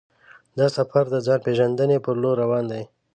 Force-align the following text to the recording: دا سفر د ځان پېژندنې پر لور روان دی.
دا 0.57 0.67
سفر 0.77 1.03
د 1.13 1.15
ځان 1.25 1.39
پېژندنې 1.45 1.97
پر 2.05 2.15
لور 2.21 2.35
روان 2.43 2.63
دی. 2.71 2.83